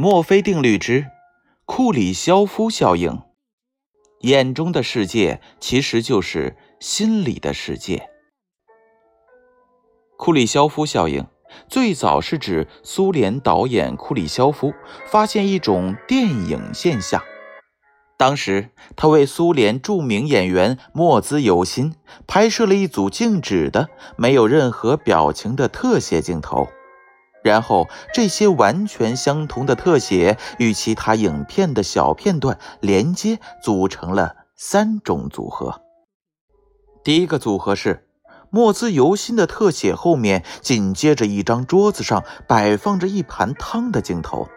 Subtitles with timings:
[0.00, 1.08] 墨菲定律之
[1.64, 3.20] 库里肖夫效应。
[4.20, 8.08] 眼中的世界其实就是心里的世界。
[10.16, 11.26] 库里肖夫效应
[11.66, 14.72] 最早是指苏联导演库里肖夫
[15.08, 17.20] 发现一种电影现象。
[18.16, 21.96] 当时，他为苏联著名演员莫兹尤辛
[22.28, 26.68] 拍摄了一组静止的、没有任何表情的特写镜头。
[27.42, 35.82] 然后，这些完全相同的特写与其他影片的小片段连接，组成了三种组合。
[37.04, 38.06] 第一个组合是
[38.50, 44.48] 莫兹尤辛的特写后面紧接着一张桌子上摆放着一盘汤的镜头。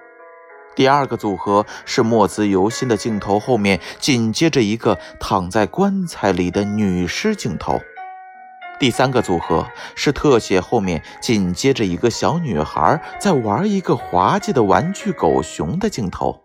[0.76, 7.80] 第二个组合是莫兹尤辛的镜头后面紧接着一个躺在棺材里的女尸镜头。
[8.82, 16.42] 第三个组合是特写后面紧接着一个小女孩在玩一个滑稽的玩具狗熊的镜头。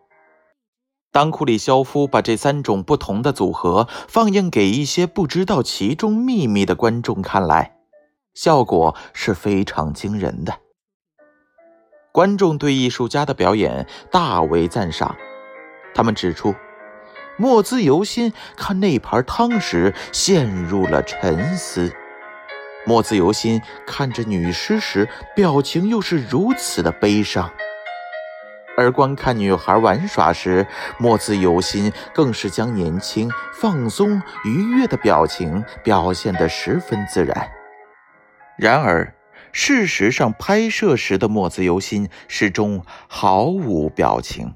[1.11, 7.79] 当库里肖夫把这三种不同的组合放映给一些不知道其中秘密的观众看来，
[8.34, 10.59] 效果是非常惊人的。
[12.12, 15.17] 观众对艺术家的表演大为赞赏，
[15.95, 16.55] 他们指出，
[17.39, 21.91] 莫兹尤辛看那盘汤时陷入了沉思。
[22.87, 27.51] 莫兹尤辛看着女尸时，表情又是如此的悲伤；
[28.77, 30.65] 而观看女孩玩耍时，
[30.97, 37.51] 莫兹尤辛更是将年轻、放松、愉悦的表情表现得十分自然。
[38.57, 39.12] 然而，
[39.51, 44.55] 事实上，拍摄时的莫兹尤辛始终毫无表情。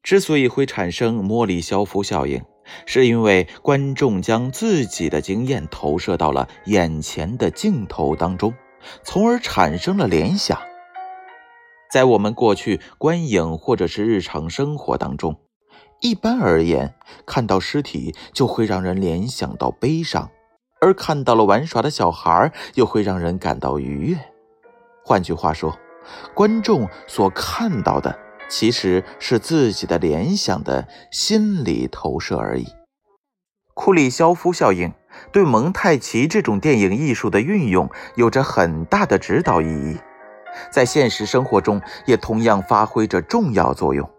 [0.00, 2.44] 之所以会产生莫里肖夫效应，
[2.86, 8.54] 是因为观众将自己的经验投射到了眼前的镜头当中，
[9.02, 10.58] 从而产生了联想。
[11.90, 15.40] 在我们过去观影或者是日常生活当中，
[16.00, 16.94] 一般而言，
[17.26, 20.30] 看到尸体就会让人联想到悲伤，
[20.80, 24.16] 而看到了玩耍的小孩又会让人感到愉悦。
[25.04, 25.76] 换句话说，
[26.34, 28.29] 观众所看到的。
[28.50, 32.66] 其实是自己的联想的心理投射而已。
[33.72, 34.92] 库里肖夫效应
[35.32, 39.96] 对蒙太奇这种电影艺术的运用有着很大的指导意义，
[40.70, 44.10] 在现实生活中也同样发挥着重要作用。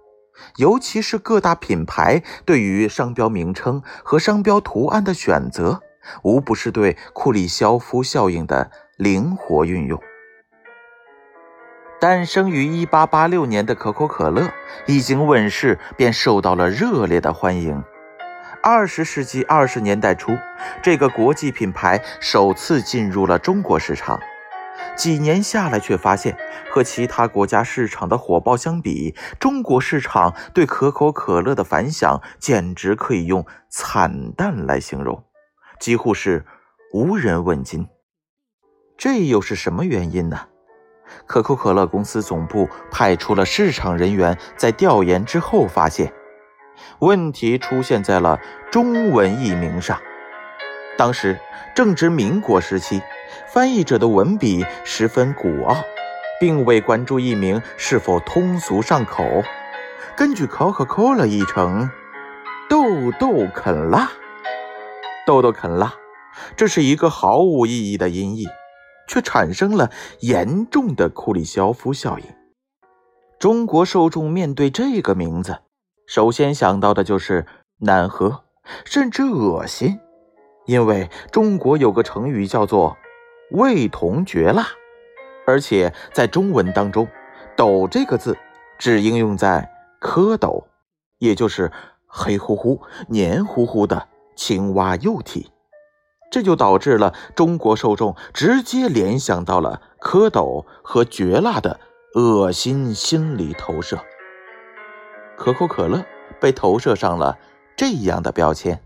[0.56, 5.82] 尤其是各大品牌对于商标名称和商标图案的选择，
[6.24, 10.02] 无不是对库里肖夫效应的灵活运用。
[12.02, 14.52] 诞生于1886年的可口可乐
[14.88, 17.84] 一经问世便受到了热烈的欢迎。
[18.64, 20.36] 20世纪20年代初，
[20.82, 24.20] 这个国际品牌首次进入了中国市场。
[24.98, 26.36] 几年下来，却发现
[26.72, 35.24] 和其他国家市场的火爆相比，中国市场对可口可乐的反响简直可以用惨淡来形容，
[35.80, 36.48] 几乎是
[36.96, 37.88] 无人问津。
[38.98, 40.48] 这又是什么原因呢？
[41.26, 46.12] 可口可乐公司总部派出了市场人员，在调研之后发现，
[47.00, 48.40] 问题出现在了
[48.72, 50.00] 中文译名上。
[50.98, 51.40] 当时
[51.74, 53.02] 正值民国时期，
[53.48, 55.78] 翻译者的文笔十分古奥，
[56.40, 59.24] 并未关注译名是否通俗上口。
[60.16, 61.90] 根据可口可乐译成
[62.70, 64.12] “豆豆肯辣”，
[65.26, 65.94] 豆豆肯辣，
[66.56, 68.46] 这是一个毫无意义的音译。
[69.12, 69.92] 却产生了
[70.22, 72.26] 严重的库里肖夫效应。
[73.38, 75.60] 中国受众面对这个名字，
[76.08, 77.46] 首先想到的就是
[77.80, 78.46] 难喝，
[78.86, 80.00] 甚至恶心，
[80.66, 82.96] 因为中国有个成语叫做
[83.52, 84.66] “味同嚼蜡”，
[85.46, 87.06] 而且在中文当中
[87.58, 88.38] ，“斗”这个字
[88.80, 89.70] 只应用在
[90.00, 90.64] 蝌蚪，
[91.18, 91.70] 也就是
[92.08, 94.08] 黑乎乎、黏糊糊的
[94.38, 95.52] 青蛙幼体。
[96.32, 101.80] 这就导致了中国受众直接联想到了蝌蚪和绝辣的
[102.16, 104.00] 恶心心理投射。
[105.38, 106.04] 可口可乐
[106.40, 107.38] 被投射上了
[107.76, 108.82] 这样的标签，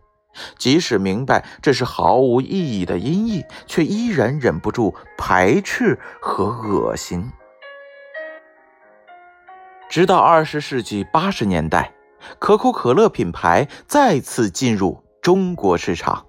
[0.58, 7.32] 即使明白这是毫无意义的音译，却依然忍不住排斥和恶心。
[9.88, 11.94] 直到二十世纪八十年代，
[12.40, 16.25] 可口可乐品牌再次进入中国市场。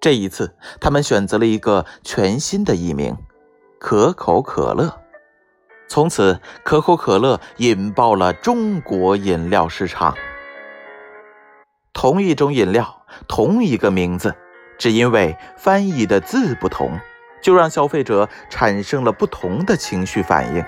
[0.00, 3.16] 这一次，他们选择了一个全新的艺名——
[3.80, 5.00] 可口可乐。
[5.88, 10.14] 从此，可口可乐引爆了中国饮料市场。
[11.92, 14.36] 同一种饮料，同一个名字，
[14.78, 17.00] 只因为翻译的字不同，
[17.42, 20.64] 就让消费者产生了不同的情绪反应。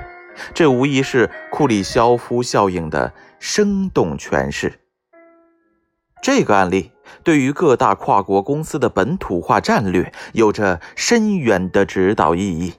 [0.54, 4.80] 这无疑是库里肖夫效应的生动诠释。
[6.22, 6.92] 这个案例
[7.22, 12.74] 对于各大跨国公司的本土化战略有着深远的指导意义。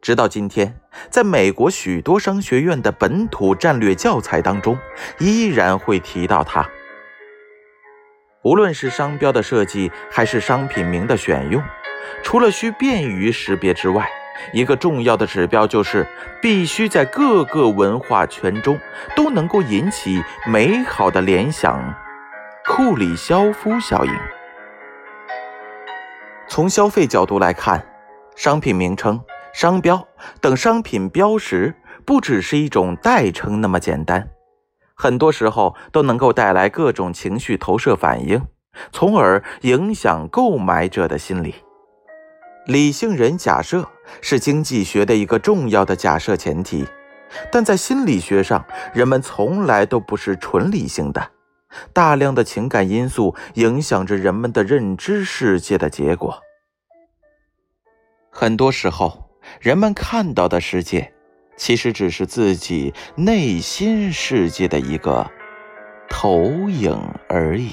[0.00, 0.74] 直到今天，
[1.10, 4.76] 在美国许多商学院的本土战略教材当中，
[5.18, 6.68] 依然会提到它。
[8.42, 11.62] 无论是商标的设计，还是商品名的选用，
[12.24, 14.10] 除了需便于识别之外，
[14.52, 16.04] 一个重要的指标就是
[16.40, 18.76] 必须在各个文化圈中
[19.14, 21.94] 都能够引起美好的联想。
[22.64, 24.12] 库里肖夫效应。
[26.48, 27.84] 从消费角度来看，
[28.36, 29.20] 商品名称、
[29.52, 30.06] 商标
[30.40, 31.74] 等商品标识
[32.06, 34.28] 不只是一种代称那么简单，
[34.94, 38.40] 很多时候都能够带来各种情绪投射反应，
[38.92, 41.56] 从而影响购买者的心理。
[42.66, 43.88] 理性人假设
[44.20, 46.86] 是经济学的一个重要的假设前提，
[47.50, 51.28] 但在心理学上，人们从来都不是纯理性的。
[51.92, 56.40] 大量的情感因素影响着人们的认知世界的结果。
[58.30, 59.30] 很多时候，
[59.60, 61.12] 人们看到的世界，
[61.56, 65.30] 其实只是自己内心世界的一个
[66.08, 66.98] 投影
[67.28, 67.70] 而已。